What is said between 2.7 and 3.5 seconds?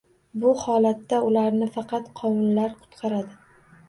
qutqaradi.